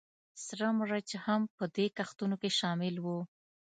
[0.45, 3.19] سره مرچ هم په دې کښتونو کې شامل وو